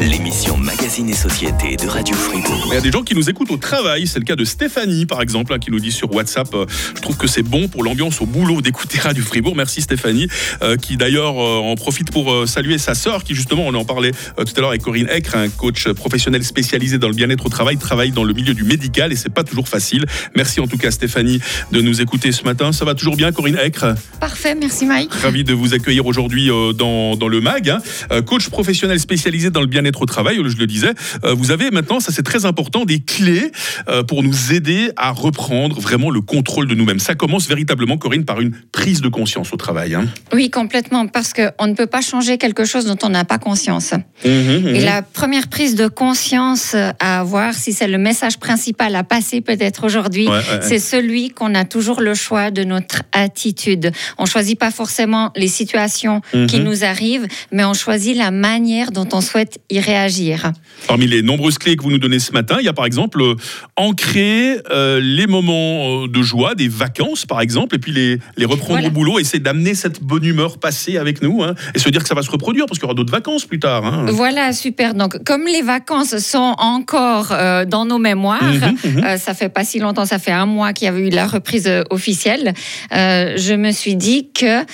l'émission 0.00 0.58
Magazine 0.58 1.08
et 1.08 1.14
Société 1.14 1.76
de 1.76 1.88
Radio 1.88 2.14
Fribourg. 2.14 2.64
Il 2.66 2.74
y 2.74 2.76
a 2.76 2.80
des 2.82 2.90
gens 2.90 3.02
qui 3.02 3.14
nous 3.14 3.30
écoutent 3.30 3.50
au 3.50 3.56
travail, 3.56 4.06
c'est 4.06 4.18
le 4.18 4.26
cas 4.26 4.36
de 4.36 4.44
Stéphanie 4.44 5.06
par 5.06 5.22
exemple, 5.22 5.54
hein, 5.54 5.58
qui 5.58 5.70
nous 5.70 5.80
dit 5.80 5.92
sur 5.92 6.12
WhatsApp 6.12 6.54
euh, 6.54 6.66
Je 6.94 7.00
trouve 7.00 7.16
que 7.16 7.26
c'est 7.26 7.42
bon 7.42 7.68
pour 7.68 7.84
l'ambiance 7.84 8.20
au 8.20 8.26
boulot 8.26 8.60
d'écouter 8.60 8.98
Radio 8.98 9.24
Fribourg. 9.24 9.56
Merci 9.56 9.80
Stéphanie, 9.80 10.28
euh, 10.62 10.76
qui 10.76 10.98
d'ailleurs 10.98 11.38
euh, 11.38 11.72
en 11.72 11.74
profite 11.74 12.10
pour 12.10 12.46
saluer 12.46 12.76
sa 12.76 12.94
sœur, 12.94 13.24
qui 13.24 13.34
justement, 13.34 13.64
on 13.66 13.72
en 13.72 13.84
parlait 13.86 14.12
tout 14.12 14.54
à 14.56 14.60
l'heure 14.60 14.70
avec 14.70 14.82
Corinne 14.82 15.08
Eckre, 15.08 15.34
un 15.34 15.48
coach 15.48 15.88
professionnel 15.88 16.44
spécialisé 16.44 16.98
dans 16.98 17.08
le 17.08 17.14
bien-être 17.14 17.46
au 17.46 17.50
travail, 17.50 17.78
travaille 17.78 18.10
dans 18.10 18.24
le 18.24 18.34
milieu 18.34 18.52
du 18.52 18.64
médical 18.64 19.10
et 19.10 19.16
c'est 19.16 19.32
pas 19.32 19.44
toujours 19.44 19.68
facile. 19.68 20.04
Merci 20.36 20.60
en 20.60 20.66
tout 20.66 20.76
cas 20.76 20.90
Stéphanie 20.90 21.40
de 21.72 21.80
nous 21.80 22.02
écouter 22.02 22.32
ce 22.32 22.44
matin. 22.44 22.72
Ça 22.72 22.84
va 22.84 22.94
toujours 22.94 23.16
bien 23.16 23.32
Corinne 23.32 23.58
Eckre 23.58 23.94
Parfait, 24.20 24.54
merci 24.54 24.84
Mike. 24.84 25.14
Ravi 25.14 25.44
de 25.44 25.54
vous 25.54 25.72
accueillir 25.72 26.04
aujourd'hui 26.04 26.50
dans, 26.74 27.16
dans 27.16 27.28
le 27.28 27.40
MAG. 27.40 27.70
Hein. 27.70 27.80
Euh, 28.12 28.22
coach 28.22 28.48
professionnel 28.48 29.00
spécialisé 29.00 29.50
dans 29.50 29.60
le 29.60 29.66
bien-être 29.66 30.02
au 30.02 30.06
travail, 30.06 30.36
je 30.46 30.56
le 30.56 30.66
disais. 30.66 30.92
Euh, 31.24 31.34
vous 31.34 31.50
avez 31.50 31.70
maintenant, 31.70 32.00
ça 32.00 32.12
c'est 32.12 32.22
très 32.22 32.44
important, 32.44 32.84
des 32.84 33.00
clés 33.00 33.50
euh, 33.88 34.02
pour 34.02 34.22
nous 34.22 34.52
aider 34.52 34.90
à 34.96 35.10
reprendre 35.10 35.80
vraiment 35.80 36.10
le 36.10 36.20
contrôle 36.20 36.66
de 36.68 36.74
nous-mêmes. 36.74 36.98
Ça 36.98 37.14
commence 37.14 37.48
véritablement, 37.48 37.98
Corinne, 37.98 38.24
par 38.24 38.40
une 38.40 38.52
prise 38.72 39.00
de 39.00 39.08
conscience 39.08 39.52
au 39.52 39.56
travail. 39.56 39.94
Hein. 39.94 40.06
Oui, 40.32 40.50
complètement, 40.50 41.06
parce 41.06 41.32
qu'on 41.32 41.66
ne 41.66 41.74
peut 41.74 41.86
pas 41.86 42.00
changer 42.00 42.38
quelque 42.38 42.64
chose 42.64 42.86
dont 42.86 42.98
on 43.02 43.08
n'a 43.08 43.24
pas 43.24 43.38
conscience. 43.38 43.92
Mmh, 44.24 44.28
mmh. 44.28 44.66
Et 44.68 44.80
la 44.80 45.02
première 45.02 45.48
prise 45.48 45.74
de 45.74 45.88
conscience 45.88 46.74
à 46.74 47.20
avoir, 47.20 47.54
si 47.54 47.72
c'est 47.72 47.88
le 47.88 47.98
message 47.98 48.38
principal 48.38 48.94
à 48.94 49.04
passer 49.04 49.40
peut-être 49.40 49.84
aujourd'hui, 49.84 50.26
Ouais, 50.26 50.32
ouais, 50.32 50.38
ouais. 50.38 50.60
c'est 50.62 50.78
celui 50.78 51.30
qu'on 51.30 51.54
a 51.54 51.64
toujours 51.64 52.00
le 52.00 52.14
choix 52.14 52.50
de 52.50 52.64
notre 52.64 53.02
attitude. 53.12 53.92
On 54.18 54.26
choisit 54.26 54.58
pas 54.58 54.70
forcément 54.70 55.30
les 55.36 55.48
situations 55.48 56.20
qui 56.48 56.60
nous 56.60 56.84
arrivent, 56.84 57.26
mais 57.52 57.64
on 57.64 57.74
choisit 57.76 58.16
la 58.16 58.30
manière 58.30 58.90
dont 58.90 59.08
on 59.12 59.20
souhaite 59.20 59.60
y 59.70 59.78
réagir. 59.80 60.52
Parmi 60.88 61.06
les 61.06 61.22
nombreuses 61.22 61.58
clés 61.58 61.76
que 61.76 61.82
vous 61.82 61.90
nous 61.90 61.98
donnez 61.98 62.18
ce 62.18 62.32
matin, 62.32 62.56
il 62.58 62.64
y 62.64 62.68
a 62.68 62.72
par 62.72 62.86
exemple 62.86 63.20
euh, 63.22 63.34
ancrer 63.76 64.58
euh, 64.70 65.00
les 65.00 65.26
moments 65.26 66.04
euh, 66.04 66.08
de 66.08 66.22
joie, 66.22 66.54
des 66.54 66.68
vacances 66.68 67.26
par 67.26 67.40
exemple, 67.40 67.76
et 67.76 67.78
puis 67.78 67.92
les, 67.92 68.18
les 68.36 68.44
reprendre 68.44 68.72
Voilà. 68.74 68.88
au 68.88 68.90
boulot, 68.90 69.18
essayer 69.18 69.38
d'amener 69.38 69.74
cette 69.74 70.02
bonne 70.02 70.24
humeur 70.24 70.58
passée 70.58 70.96
avec 70.96 71.22
nous, 71.22 71.42
hein, 71.42 71.54
et 71.74 71.78
se 71.78 71.88
dire 71.88 72.02
que 72.02 72.08
ça 72.08 72.14
va 72.14 72.22
se 72.22 72.30
reproduire 72.30 72.66
parce 72.66 72.78
qu'il 72.78 72.84
y 72.86 72.90
aura 72.90 72.94
d'autres 72.94 73.12
vacances 73.12 73.44
plus 73.44 73.60
tard. 73.60 73.84
hein. 73.84 74.06
Voilà, 74.08 74.52
super. 74.52 74.94
Donc, 74.94 75.22
comme 75.24 75.44
les 75.44 75.62
vacances 75.62 76.16
sont 76.18 76.54
encore 76.58 77.28
euh, 77.32 77.64
dans 77.64 77.84
nos 77.84 77.98
mémoires, 77.98 78.42
mhm. 78.42 79.04
euh, 79.04 79.18
ça 79.18 79.34
fait 79.34 79.48
pas 79.48 79.64
si 79.64 79.78
longtemps, 79.78 80.06
ça 80.06 80.18
fait 80.18 80.32
un 80.32 80.46
mois 80.46 80.72
qu'il 80.72 80.86
y 80.86 80.88
avait 80.88 81.06
eu 81.08 81.10
la 81.10 81.26
reprise 81.26 81.70
officielle, 81.90 82.54
je 82.90 83.54
me 83.54 83.70
suis 83.72 83.96
dit 83.96 84.28
que 84.32 84.64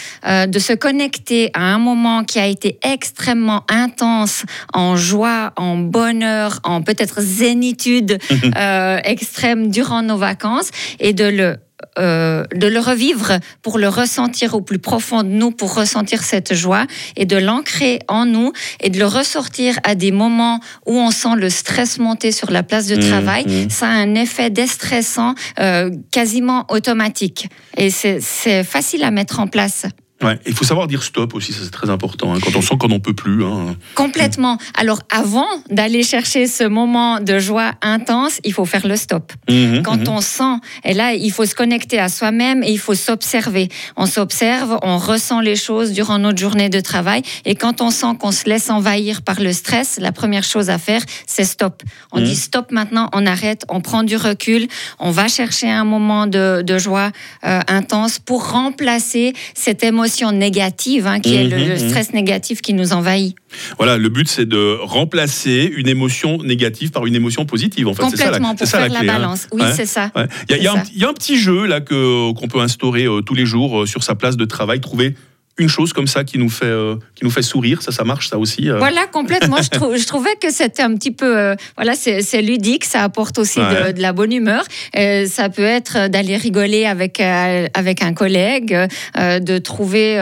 de 0.47 0.59
se 0.59 0.73
connecter 0.73 1.51
à 1.55 1.63
un 1.75 1.79
moment 1.79 2.25
qui 2.25 2.39
a 2.39 2.47
été 2.47 2.79
extrêmement 2.93 3.65
intense, 3.69 4.45
en 4.73 4.97
joie, 4.97 5.53
en 5.57 5.77
bonheur, 5.77 6.61
en 6.65 6.83
peut-être 6.83 7.21
zénitude 7.21 8.19
euh, 8.57 8.99
extrême 9.05 9.71
durant 9.71 10.03
nos 10.03 10.17
vacances, 10.17 10.71
et 11.01 11.13
de 11.13 11.25
le 11.25 11.57
euh, 11.99 12.45
de 12.55 12.69
le 12.69 12.79
revivre 12.79 13.39
pour 13.61 13.77
le 13.77 13.89
ressentir 13.89 14.55
au 14.55 14.61
plus 14.61 14.79
profond 14.79 15.25
de 15.25 15.29
nous, 15.29 15.51
pour 15.51 15.75
ressentir 15.75 16.23
cette 16.23 16.55
joie 16.55 16.87
et 17.17 17.27
de 17.27 17.37
l'ancrer 17.37 17.99
en 18.07 18.25
nous 18.25 18.53
et 18.81 18.89
de 18.89 19.01
le 19.01 19.07
ressortir 19.07 19.81
à 19.83 19.97
des 19.97 20.13
moments 20.13 20.61
où 20.87 20.97
on 20.97 21.11
sent 21.11 21.35
le 21.37 21.51
stress 21.51 21.99
monter 21.99 22.31
sur 22.31 22.53
la 22.53 22.63
place 22.63 22.87
de 22.87 22.95
Mmh, 22.97 23.09
travail, 23.09 23.45
mmh. 23.47 23.71
ça 23.71 23.87
a 23.87 23.91
un 23.91 24.15
effet 24.15 24.51
déstressant 24.51 25.35
euh, 25.59 25.91
quasiment 26.11 26.67
automatique. 26.69 27.49
Et 27.77 27.91
c'est 27.91 28.21
c'est 28.21 28.65
facile 28.65 29.05
à 29.05 29.11
mettre 29.11 29.41
en 29.41 29.47
place. 29.47 29.87
Ouais, 30.23 30.39
il 30.47 30.55
faut 30.55 30.65
savoir 30.65 30.87
dire 30.87 31.03
stop 31.03 31.35
aussi, 31.35 31.53
ça 31.53 31.61
c'est 31.65 31.71
très 31.71 31.91
important, 31.91 32.33
hein, 32.33 32.39
quand 32.43 32.55
on 32.55 32.63
sent 32.63 32.77
qu'on 32.79 32.89
n'en 32.89 33.01
peut 33.01 33.13
plus. 33.15 33.45
hein. 33.45 33.75
Complètement. 33.97 34.57
Alors 34.75 35.01
avant 35.11 35.49
d'aller 35.69 36.05
chercher 36.05 36.47
ce 36.47 36.63
moment 36.65 37.19
de 37.19 37.41
joie 37.41 37.73
intense, 37.83 38.39
il 38.45 38.53
faut 38.53 38.65
faire 38.65 38.87
le 38.87 38.95
stop. 38.97 39.33
Mhm, 39.51 39.83
Quand 39.83 39.97
mhm. 39.99 40.09
on 40.09 40.21
sent, 40.21 40.55
et 40.85 40.95
là, 40.95 41.15
il 41.15 41.33
faut 41.33 41.45
se 41.45 41.55
connecter 41.57 41.99
à 41.99 42.09
soi-même 42.09 42.63
et 42.63 42.71
il 42.71 42.79
faut 42.79 42.95
s'observer. 42.95 43.69
On 43.97 44.07
s'observe, 44.07 44.79
on 44.83 44.97
ressent 44.99 45.41
les 45.41 45.57
choses 45.57 45.91
durant 45.93 46.19
notre 46.21 46.39
journée 46.39 46.69
de 46.69 46.79
travail. 46.81 47.23
Et 47.45 47.57
quand 47.57 47.81
on 47.81 47.91
sent 47.91 48.15
qu'on 48.21 48.31
se 48.33 48.45
laisse 48.49 48.71
envahir 48.71 49.23
par 49.23 49.41
le 49.41 49.53
stress, 49.53 49.99
la 50.01 50.13
première 50.13 50.45
chose 50.45 50.71
à 50.71 50.79
faire, 50.79 51.03
c'est 51.27 51.45
stop. 51.45 51.83
On 52.13 52.21
Mhm. 52.21 52.25
dit 52.27 52.37
stop 52.37 52.71
maintenant, 52.71 53.09
on 53.13 53.27
arrête, 53.27 53.65
on 53.69 53.81
prend 53.81 54.05
du 54.05 54.17
recul, 54.17 54.69
on 55.01 55.11
va 55.11 55.27
chercher 55.27 55.69
un 55.69 55.85
moment 55.85 56.29
de, 56.29 56.63
de 56.63 56.79
joie 56.79 57.11
euh, 57.45 57.59
intense 57.67 58.21
pour 58.21 58.51
remplacer 58.53 59.33
cette 59.55 59.83
émotion 59.83 60.12
négative, 60.33 61.07
hein, 61.07 61.21
qui 61.21 61.35
est 61.35 61.45
le, 61.45 61.57
Mhm, 61.57 61.69
le 61.69 61.75
mhm. 61.75 61.89
stress 61.89 62.13
négatif 62.13 62.61
qui 62.61 62.75
nous 62.75 62.93
envahit. 62.93 63.35
Voilà, 63.79 63.97
le 63.97 64.09
but 64.09 64.29
c'est 64.29 64.47
de 64.47 64.77
remplacer 64.83 65.73
une 65.77 65.89
émotion 65.89 66.39
négative 66.43 66.91
par 66.91 67.07
une 67.07 67.15
émotion 67.15 67.45
positive. 67.47 67.89
En 67.89 67.95
fait, 67.95 68.03
c'est 68.11 68.17
ça 68.17 68.31
la, 68.31 68.39
pour 68.41 68.59
ça 68.59 68.67
faire 68.67 68.81
la 68.81 68.89
la, 68.89 69.01
clé. 69.01 69.09
hein. 69.09 69.13
balance. 69.15 69.49
Oui, 69.53 69.63
Ouais. 69.63 69.73
c'est 69.75 69.87
ça. 69.87 70.11
Ouais. 70.15 70.27
Il 70.49 70.57
y 70.57 70.59
a, 70.59 70.63
y 70.63 70.69
un, 70.69 70.75
ça. 70.77 70.83
il 70.95 71.01
y 71.01 71.05
a 71.05 71.09
un 71.09 71.15
petit 71.15 71.37
jeu 71.39 71.67
là 71.67 71.81
qu'on 71.81 72.49
peut 72.51 72.61
instaurer 72.61 73.05
euh, 73.07 73.21
tous 73.23 73.35
les 73.35 73.47
jours 73.47 73.83
euh, 73.83 73.87
sur 73.87 74.03
sa 74.05 74.15
place 74.15 74.37
de 74.37 74.45
travail, 74.45 74.81
trouver 74.81 75.15
une 75.59 75.69
chose 75.69 75.93
comme 75.93 76.07
ça 76.07 76.25
qui 76.25 76.39
nous 76.39 76.49
fait 76.49 76.65
euh, 76.65 76.97
qui 77.15 77.25
nous 77.25 77.31
fait 77.31 77.43
sourire, 77.43 77.83
ça 77.83 77.93
ça 77.93 78.05
marche 78.05 78.29
ça 78.31 78.39
aussi. 78.39 78.71
euh. 78.71 78.79
Voilà, 78.79 79.07
complètement. 79.07 79.61
je, 79.61 79.69
trou- 79.69 79.97
je 79.97 80.07
trouvais 80.07 80.35
que 80.41 80.51
c'était 80.51 80.83
un 80.83 80.95
petit 80.97 81.11
peu, 81.11 81.39
euh, 81.39 81.55
voilà, 81.77 81.95
c'est 81.95 82.41
ludique, 82.43 82.85
ça 82.85 83.03
apporte 83.03 83.39
aussi 83.39 83.61
Ouais. 83.61 83.93
de, 83.93 83.97
de 83.99 84.01
la 84.03 84.13
bonne 84.15 84.33
humeur. 84.33 84.65
Ça 84.95 85.49
peut 85.51 85.63
être 85.63 86.09
d'aller 86.09 86.37
rigoler 86.37 86.87
avec 86.87 87.21
avec 87.21 88.03
un 88.03 88.15
collègue, 88.15 88.77
de 89.17 89.59
trouver, 89.59 90.17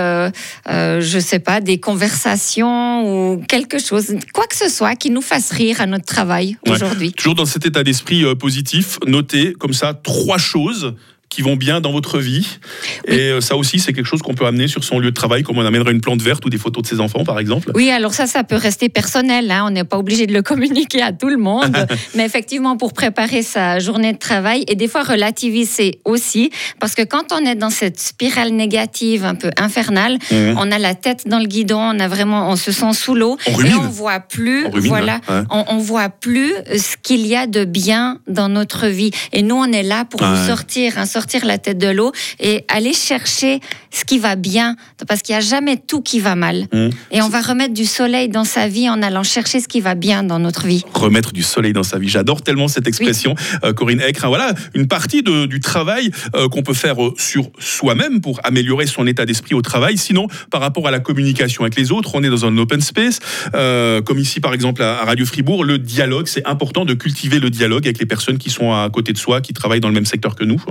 je 0.69 1.19
sais 1.21 1.39
pas, 1.39 1.61
des 1.61 1.79
conversations 1.79 3.33
ou 3.35 3.43
quelque 3.49 3.79
chose, 3.79 4.15
quoi 4.33 4.47
que 4.47 4.57
ce 4.57 4.69
soit 4.69 4.97
qui 4.97 5.11
nous 5.11 5.23
fasse 5.23 5.51
rire 5.53 5.81
à 5.81 5.87
notre 5.87 6.05
travail 6.07 6.57
Ouais. 6.67 6.73
aujourd'hui. 6.73 7.13
Toujours 7.13 7.35
dans 7.35 7.47
cet 7.47 7.67
état 7.67 7.83
d'esprit 7.83 8.25
positif, 8.37 8.99
notez 9.07 9.53
comme 9.55 9.73
ça 9.73 9.95
trois 9.95 10.39
choses 10.39 10.95
qui 11.31 11.43
vont 11.43 11.57
bien 11.57 11.81
dans 11.81 11.93
votre 11.93 12.19
vie. 12.19 12.59
Et 13.07 13.31
euh, 13.31 13.41
ça 13.41 13.57
aussi, 13.57 13.79
c'est 13.79 13.93
quelque 13.93 14.05
chose 14.07 14.21
qu'on 14.21 14.35
peut 14.35 14.47
amener 14.47 14.67
sur 14.69 14.83
son 14.85 14.99
lieu 14.99 15.11
de 15.11 15.15
travail, 15.15 15.43
comme 15.45 15.57
on 15.59 15.65
amènerait 15.65 15.93
une 15.93 16.01
plante 16.01 16.21
verte 16.21 16.45
ou 16.45 16.51
des 16.51 16.59
photos 16.59 16.83
de 16.83 16.89
ses 16.89 17.01
enfants, 17.01 17.25
par 17.25 17.39
exemple. 17.39 17.71
Oui, 17.77 17.89
alors 17.91 18.13
ça, 18.13 18.27
ça 18.27 18.43
peut 18.45 18.57
rester 18.57 18.89
personnel. 18.89 19.49
Hein. 19.51 19.65
On 19.67 19.71
n'est 19.71 19.85
pas 19.85 19.97
obligé 19.97 20.27
de 20.27 20.33
le 20.35 20.43
communiquer 20.51 21.01
à 21.03 21.13
tout 21.13 21.29
le 21.29 21.37
monde. 21.37 21.87
Mais 22.17 22.25
effectivement, 22.27 22.77
pour 22.77 22.93
préparer 22.93 23.43
sa 23.43 23.79
journée 23.79 24.13
de 24.13 24.19
travail 24.19 24.65
et 24.67 24.75
des 24.75 24.89
fois 24.89 25.05
relativiser 25.05 26.01
aussi, 26.05 26.51
parce 26.81 26.97
que 26.97 27.03
quand 27.03 27.33
on 27.33 27.39
est 27.47 27.55
dans 27.55 27.71
cette 27.71 28.01
spirale 28.01 28.51
négative 28.51 29.25
un 29.25 29.37
peu 29.37 29.51
infernale, 29.57 30.19
Mhm. 30.33 30.57
on 30.59 30.71
a 30.73 30.79
la 30.79 30.95
tête 30.97 31.29
dans 31.29 31.39
le 31.39 31.47
guidon, 31.47 31.79
on 31.81 32.01
a 32.01 32.09
vraiment, 32.09 32.51
on 32.51 32.57
se 32.57 32.73
sent 32.73 32.93
sous 32.93 33.15
l'eau 33.15 33.37
et 33.47 33.53
on 33.75 33.89
voit 33.89 34.19
plus, 34.21 34.67
On 34.67 34.71
rumine, 34.71 34.89
voilà, 34.89 35.21
ouais. 35.29 35.43
on, 35.51 35.65
on 35.69 35.79
voit 35.79 36.09
plus 36.09 36.53
ce 36.77 36.97
qu'il 37.01 37.25
y 37.27 37.37
a 37.37 37.47
de 37.47 37.65
bien 37.65 38.19
dans 38.27 38.49
notre 38.49 38.87
vie. 38.89 39.13
Et 39.33 39.43
nous, 39.43 39.55
on 39.55 39.71
est 39.73 39.85
là 39.85 40.05
pour 40.05 40.21
Ouais. 40.23 40.47
sortir, 40.49 40.99
hein, 40.99 41.07
sortir 41.07 41.20
la 41.45 41.59
tête 41.59 41.79
de 41.79 41.89
l'eau 41.89 42.13
et 42.41 42.65
aller 42.69 42.93
chercher 42.93 43.61
ce 43.91 44.05
qui 44.05 44.19
va 44.19 44.37
bien, 44.37 44.77
parce 45.09 45.23
qu'il 45.23 45.35
n'y 45.35 45.39
a 45.39 45.41
jamais 45.41 45.77
tout 45.77 46.01
qui 46.03 46.21
va 46.21 46.35
mal. 46.37 46.67
Mhm. 46.73 46.91
Et 47.11 47.23
on 47.23 47.29
va 47.29 47.41
remettre 47.41 47.75
du 47.75 47.87
soleil 47.87 48.29
dans 48.29 48.45
sa 48.45 48.69
vie 48.69 48.89
en 48.89 49.03
allant 49.03 49.23
chercher 49.23 49.61
ce 49.61 49.69
qui 49.69 49.81
va 49.81 49.95
bien 49.95 50.23
dans 50.23 50.39
notre 50.39 50.67
vie. 50.67 50.85
remettre 50.95 51.33
du 51.33 51.43
soleil 51.43 51.73
dans 51.73 51.83
sa 51.83 51.99
vie. 51.99 52.09
J'adore 52.09 52.43
tellement 52.43 52.69
cette 52.69 52.87
expression, 52.87 53.35
euh, 53.65 53.73
Corinne 53.73 54.01
Eckre. 54.01 54.27
Voilà 54.29 54.53
une 54.75 54.87
partie 54.87 55.23
de- 55.23 55.47
du 55.47 55.61
travail 55.61 56.11
euh, 56.35 56.49
qu'on 56.49 56.63
peut 56.63 56.75
faire 56.75 57.03
euh, 57.03 57.15
sur 57.19 57.51
soi-même 57.59 58.21
pour 58.21 58.41
améliorer 58.45 58.87
son 58.87 59.07
état 59.07 59.25
d'esprit 59.27 59.55
au 59.55 59.63
travail. 59.63 59.97
Sinon, 59.99 60.27
par 60.51 60.61
rapport 60.61 60.87
à 60.87 60.91
la 60.91 61.01
communication 61.01 61.65
avec 61.65 61.77
les 61.77 61.91
autres, 61.93 62.15
on 62.15 62.23
est 62.23 62.29
dans 62.31 62.45
un 62.45 62.57
open 62.59 62.81
space, 62.81 63.19
euh, 63.55 64.01
comme 64.03 64.19
ici 64.19 64.41
par 64.41 64.53
exemple 64.55 64.83
à 64.83 65.05
Radio 65.05 65.25
Fribourg. 65.27 65.65
Le 65.65 65.79
dialogue, 65.79 66.27
c'est 66.27 66.47
important 66.47 66.85
de 66.85 66.95
cultiver 66.95 67.39
le 67.41 67.51
dialogue 67.51 67.87
avec 67.87 67.99
les 67.99 68.07
personnes 68.07 68.39
qui 68.39 68.51
sont 68.51 68.73
à 68.73 68.89
côté 68.91 69.13
de 69.13 69.19
soi, 69.19 69.41
qui 69.41 69.53
travaillent 69.53 69.81
dans 69.81 69.89
le 69.89 69.95
même 69.95 70.07
secteur 70.07 70.35
que 70.35 70.45
nous. 70.45 70.63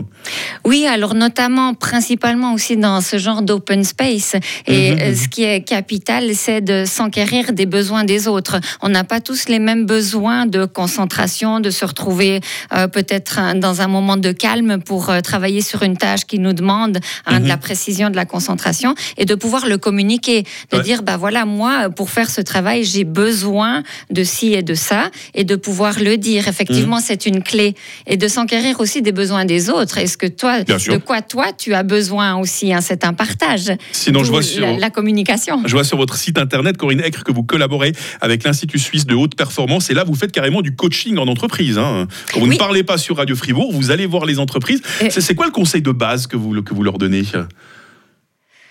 Oui, 0.65 0.86
alors 0.86 1.15
notamment, 1.15 1.74
principalement 1.74 2.53
aussi 2.53 2.77
dans 2.77 3.01
ce 3.01 3.17
genre 3.17 3.41
d'open 3.41 3.84
space. 3.84 4.36
Et 4.67 4.91
Mhm, 4.91 5.00
euh, 5.00 5.10
mhm. 5.10 5.15
ce 5.15 5.27
qui 5.27 5.43
est 5.43 5.62
capital, 5.62 6.34
c'est 6.36 6.62
de 6.62 6.86
s'enquérir 6.86 7.53
des 7.53 7.65
besoins 7.65 8.03
des 8.03 8.27
autres. 8.27 8.60
On 8.81 8.89
n'a 8.89 9.03
pas 9.03 9.19
tous 9.22 9.48
les 9.48 9.60
mêmes 9.60 9.86
besoins 9.86 10.46
de 10.46 10.65
concentration, 10.65 11.60
de 11.60 11.69
se 11.69 11.86
retrouver 11.86 12.41
euh, 12.74 12.88
peut-être 12.88 13.39
euh, 13.39 13.53
dans 13.60 13.81
un 13.81 13.88
moment 13.88 14.17
de 14.17 14.31
calme 14.31 14.81
pour 14.81 15.10
euh, 15.10 15.22
travailler 15.22 15.62
sur 15.62 15.84
une 15.84 15.98
tâche 15.98 16.25
qui 16.25 16.39
nous 16.39 16.53
demande 16.53 17.00
hein, 17.25 17.38
Mhm. 17.39 17.43
de 17.43 17.48
la 17.48 17.58
précision, 17.58 18.10
de 18.10 18.15
la 18.15 18.25
concentration, 18.25 18.96
et 19.17 19.25
de 19.25 19.36
pouvoir 19.36 19.65
le 19.67 19.77
communiquer, 19.77 20.43
de 20.72 20.77
Ouais. 20.77 20.84
dire, 20.84 21.03
bah 21.03 21.17
voilà, 21.17 21.46
moi, 21.46 21.89
pour 21.89 22.10
faire 22.10 22.29
ce 22.29 22.41
travail, 22.41 22.84
j'ai 22.84 23.03
besoin 23.03 23.84
de 24.10 24.24
ci 24.24 24.53
et 24.53 24.62
de 24.63 24.74
ça, 24.74 25.10
et 25.36 25.43
de 25.43 25.55
pouvoir 25.55 26.00
le 26.00 26.17
dire. 26.17 26.48
Effectivement, 26.48 26.98
Mhm. 26.98 27.03
c'est 27.05 27.25
une 27.25 27.41
clé. 27.43 27.75
Et 28.08 28.17
de 28.17 28.27
s'enquérir 28.27 28.79
aussi 28.79 29.01
des 29.01 29.12
besoins 29.12 29.46
des 29.46 29.69
autres. 29.69 29.98
Est-ce 29.98 30.17
que 30.17 30.27
toi, 30.29 30.63
Bien 30.63 30.77
sûr. 30.79 30.93
de 30.93 30.98
quoi 31.00 31.21
toi, 31.21 31.48
tu 31.57 31.74
as 31.74 31.83
besoin 31.83 32.36
aussi 32.38 32.74
hein, 32.74 32.81
C'est 32.81 33.03
un 33.05 33.13
partage. 33.13 33.71
Sinon, 33.91 34.24
je 34.24 34.31
vois 34.31 34.41
sur... 34.41 34.62
la, 34.62 34.77
la 34.77 34.89
communication. 34.89 35.62
Je 35.65 35.71
vois 35.74 35.83
sur 35.83 35.98
votre 35.98 36.15
site 36.15 36.38
internet, 36.38 36.77
Corinne 36.77 37.01
Eckre, 37.01 37.24
que 37.24 37.31
vous 37.31 37.43
collaborez 37.43 37.93
avec 38.21 38.43
l'Institut 38.43 38.79
suisse 38.79 39.05
de 39.05 39.15
haute 39.15 39.36
performance. 39.36 39.89
Et 39.89 39.93
là, 39.93 40.03
vous 40.03 40.15
faites 40.15 40.31
carrément 40.31 40.62
du 40.62 40.75
coaching 40.75 41.17
en 41.17 41.27
entreprise. 41.27 41.77
hein. 41.77 42.07
Quand 42.33 42.39
vous 42.39 42.48
Oui. 42.48 42.53
ne 42.55 42.59
parlez 42.59 42.83
pas 42.83 42.98
sur 42.98 43.17
Radio 43.17 43.36
Fribourg, 43.36 43.71
vous 43.74 43.91
allez 43.91 44.05
voir 44.05 44.25
les 44.25 44.39
entreprises. 44.39 44.81
C'est 45.09 45.36
quoi 45.36 45.45
le 45.45 45.51
conseil 45.51 45.81
de 45.81 45.91
base 45.91 46.27
que 46.27 46.38
vous, 46.38 46.62
que 46.62 46.74
vous 46.74 46.83
leur 46.83 46.98
donnez? 46.98 47.24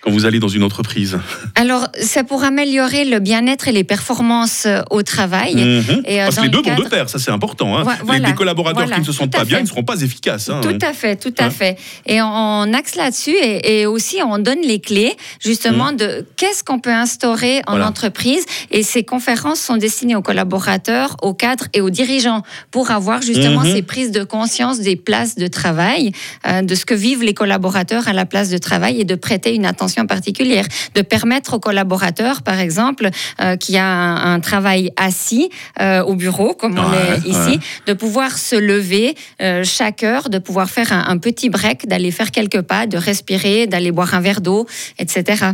Quand 0.00 0.10
vous 0.12 0.26
allez 0.26 0.38
dans 0.38 0.48
une 0.48 0.62
entreprise 0.62 1.18
Alors, 1.56 1.88
c'est 2.00 2.22
pour 2.24 2.44
améliorer 2.44 3.04
le 3.04 3.18
bien-être 3.18 3.66
et 3.68 3.72
les 3.72 3.82
performances 3.84 4.64
euh, 4.66 4.80
au 4.90 5.02
travail. 5.02 5.54
Mhm. 5.56 6.02
Et, 6.06 6.20
euh, 6.20 6.24
Parce 6.26 6.36
que 6.36 6.40
les 6.42 6.46
le 6.46 6.52
deux 6.52 6.62
vont 6.62 6.76
de 6.76 6.88
pair, 6.88 7.08
ça 7.10 7.18
c'est 7.18 7.32
important. 7.32 7.76
hein. 7.76 7.84
Les- 8.12 8.32
collaborateurs 8.34 8.82
voilà, 8.82 8.94
qui 8.96 9.00
ne 9.00 9.06
se 9.06 9.12
sentent 9.12 9.32
pas 9.32 9.44
bien, 9.44 9.58
ils 9.58 9.62
ne 9.64 9.68
seront 9.68 9.82
pas 9.82 10.00
efficaces. 10.00 10.48
hein. 10.50 10.60
Tout 10.62 10.78
à 10.82 10.92
fait, 10.92 11.16
tout 11.16 11.34
à 11.38 11.46
Hein. 11.46 11.50
fait. 11.50 11.76
Et 12.06 12.22
on, 12.22 12.72
axe 12.72 12.94
là-dessus 12.94 13.34
et, 13.34 13.80
et 13.80 13.86
aussi 13.86 14.18
on 14.24 14.38
donne 14.38 14.60
les 14.62 14.78
clés 14.80 15.16
justement 15.40 15.90
de 15.92 16.24
qu'est-ce 16.36 16.62
qu'on 16.62 16.78
peut 16.78 16.92
instaurer 16.92 17.62
en. 17.66 17.72
Voilà. 17.72 17.88
entreprise. 17.88 18.44
Et 18.70 18.82
ces 18.84 19.02
conférences 19.02 19.58
sont 19.60 19.76
destinées 19.78 20.14
aux 20.14 20.22
collaborateurs, 20.22 21.16
aux 21.22 21.34
cadres 21.34 21.66
et 21.72 21.80
aux 21.80 21.90
dirigeants 21.90 22.42
pour 22.70 22.90
avoir 22.92 23.20
justement 23.22 23.62
Mhm. 23.62 23.72
ces 23.74 23.82
prises 23.82 24.10
de 24.12 24.22
conscience 24.24 24.78
des 24.80 24.94
places 24.96 25.34
de 25.36 25.46
travail, 25.48 26.12
euh, 26.46 26.62
de 26.62 26.74
ce 26.76 26.84
que 26.84 26.94
vivent 26.94 27.22
les 27.24 27.34
collaborateurs 27.34 28.06
à 28.08 28.12
la 28.12 28.26
place 28.26 28.48
de 28.50 28.58
travail 28.58 29.00
et 29.00 29.04
de 29.04 29.14
prêter 29.16 29.54
une 29.54 29.66
attention 29.66 29.87
particulière, 30.06 30.66
de 30.94 31.02
permettre 31.02 31.54
aux 31.54 31.60
collaborateurs, 31.60 32.42
par 32.42 32.58
exemple, 32.60 33.08
euh, 33.40 33.56
qui 33.56 33.76
a 33.76 33.86
un, 33.86 34.34
un 34.34 34.40
travail 34.40 34.90
assis 34.96 35.48
euh, 35.80 36.02
au 36.02 36.14
bureau, 36.14 36.54
comme 36.54 36.78
on 36.78 36.88
Ouais, 36.90 37.18
est 37.24 37.28
ici, 37.28 37.56
ouais. 37.56 37.58
de 37.86 37.92
pouvoir 37.92 38.38
se 38.38 38.56
lever 38.56 39.14
euh, 39.42 39.62
chaque 39.64 40.02
heure, 40.02 40.30
de 40.30 40.38
pouvoir 40.38 40.70
faire 40.70 40.92
un, 40.92 41.04
un 41.08 41.18
petit 41.18 41.50
break, 41.50 41.86
d'aller 41.86 42.10
faire 42.10 42.30
quelques 42.30 42.62
pas, 42.62 42.86
de 42.86 42.96
respirer, 42.96 43.66
d'aller 43.66 43.92
boire 43.92 44.14
un 44.14 44.20
verre 44.20 44.40
d'eau, 44.40 44.66
etc. 44.98 45.44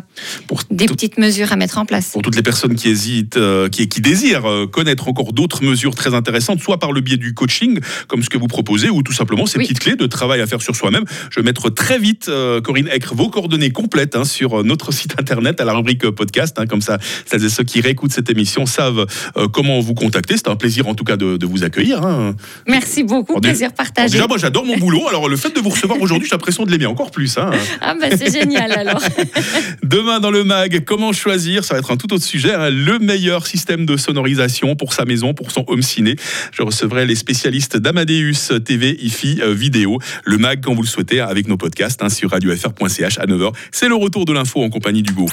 Pour, 0.46 0.62
Des 0.70 0.86
petites 0.86 1.18
mesures 1.18 1.52
à 1.52 1.56
mettre 1.56 1.78
en 1.78 1.84
place. 1.86 2.08
pour 2.10 2.22
toutes 2.22 2.36
les 2.36 2.42
personnes 2.42 2.74
qui 2.74 2.88
hésitent, 2.88 3.38
qui, 3.70 3.88
qui 3.88 4.00
désirent 4.00 4.66
connaître 4.72 5.08
encore 5.08 5.32
d'autres 5.32 5.62
mesures 5.64 5.94
très 5.94 6.14
intéressantes, 6.14 6.60
soit 6.60 6.78
par 6.78 6.92
le 6.92 7.00
biais 7.00 7.16
du 7.16 7.34
coaching, 7.34 7.80
comme 8.08 8.22
ce 8.22 8.30
que 8.30 8.38
vous 8.38 8.46
proposez, 8.48 8.90
ou 8.90 9.02
tout 9.02 9.12
simplement 9.12 9.46
ces 9.46 9.58
Oui. 9.58 9.64
petites 9.64 9.80
clés 9.80 9.96
de 9.96 10.06
travail 10.06 10.40
à 10.40 10.46
faire 10.46 10.62
sur 10.62 10.76
soi-même. 10.76 11.04
Je 11.30 11.40
vais 11.40 11.44
mettre 11.44 11.70
très 11.70 11.98
vite, 11.98 12.30
Corinne 12.62 12.88
Eckre, 12.92 13.14
vos 13.14 13.28
coordonnées 13.28 13.70
complètes 13.70 14.16
hein, 14.16 14.23
sur 14.24 14.60
euh, 14.60 14.62
notre 14.62 14.92
site 14.92 15.14
internet 15.18 15.60
à 15.60 15.64
la 15.64 15.72
rubrique 15.72 16.04
euh, 16.04 16.12
podcast. 16.12 16.56
hein, 16.58 16.66
comme 16.66 16.80
ça, 16.82 16.98
celles 17.26 17.44
et 17.44 17.48
ceux 17.48 17.64
qui 17.64 17.80
réécoutent 17.80 18.12
cette 18.12 18.30
émission 18.30 18.66
savent 18.66 19.06
euh, 19.36 19.48
comment 19.48 19.80
vous 19.80 19.94
contacter. 19.94 20.36
C'est 20.36 20.48
un 20.48 20.56
plaisir 20.56 20.86
en 20.88 20.94
tout 20.94 21.04
cas 21.04 21.16
de, 21.16 21.36
de 21.36 21.46
vous 21.46 21.64
accueillir. 21.64 22.02
hein. 22.02 22.34
Merci 22.66 23.04
beaucoup, 23.04 23.32
Alors, 23.32 23.42
plaisir 23.42 23.66
Alors, 23.68 23.74
partagé. 23.76 24.12
déjà, 24.12 24.26
moi 24.26 24.38
j'adore 24.38 24.64
mon 24.64 24.76
boulot. 24.76 25.08
Alors 25.08 25.28
le 25.28 25.36
fait 25.36 25.54
de 25.54 25.60
vous 25.60 25.70
recevoir 25.70 26.00
aujourd'hui, 26.00 26.28
j'ai 26.28 26.34
l'impression 26.34 26.64
de 26.64 26.70
l'aimer 26.70 26.86
encore 26.86 27.10
plus. 27.10 27.36
hein. 27.38 27.50
Ah 27.80 27.94
ben 28.00 28.16
c'est 28.16 28.32
génial 28.32 28.72
alors. 28.72 29.00
Demain 29.82 30.20
dans 30.20 30.30
le 30.30 30.44
mag, 30.44 30.84
comment 30.84 31.12
choisir? 31.12 31.64
Ça 31.64 31.74
va 31.74 31.80
être 31.80 31.90
un 31.90 31.96
tout 31.96 32.12
autre 32.12 32.24
sujet. 32.24 32.52
le 32.70 32.98
meilleur 32.98 33.46
système 33.46 33.86
de 33.86 33.96
sonorisation 33.96 34.76
pour 34.76 34.92
sa 34.92 35.04
maison, 35.04 35.34
pour 35.34 35.50
son 35.50 35.64
home 35.68 35.82
ciné. 35.82 36.16
Je 36.52 36.62
recevrai 36.62 37.06
les 37.06 37.14
spécialistes 37.14 37.76
d'Amadeus 37.76 38.60
TV, 38.64 38.96
IFI 39.02 39.40
euh, 39.42 39.52
vidéo. 39.54 39.98
Le 40.24 40.38
mag 40.38 40.60
quand 40.62 40.74
vous 40.74 40.82
le 40.82 40.88
souhaitez 40.88 41.20
avec 41.20 41.48
nos 41.48 41.56
podcasts 41.56 42.02
sur 42.10 42.30
radiofr.ch 42.30 43.18
à 43.18 43.26
9h. 43.26 43.52
C'est 43.72 43.88
le 43.88 43.94
retour 44.14 44.26
de 44.26 44.32
l'info 44.32 44.62
en 44.62 44.70
compagnie 44.70 45.02
d'Hugo. 45.02 45.26